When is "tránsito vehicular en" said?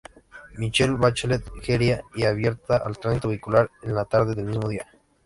2.97-3.93